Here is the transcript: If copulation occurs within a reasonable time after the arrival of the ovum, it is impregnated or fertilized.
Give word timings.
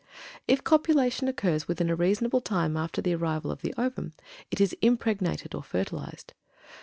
If 0.47 0.63
copulation 0.63 1.27
occurs 1.27 1.67
within 1.67 1.87
a 1.91 1.95
reasonable 1.95 2.41
time 2.41 2.75
after 2.75 3.03
the 3.03 3.13
arrival 3.13 3.51
of 3.51 3.61
the 3.61 3.71
ovum, 3.77 4.13
it 4.49 4.59
is 4.59 4.75
impregnated 4.81 5.53
or 5.53 5.61
fertilized. 5.61 6.33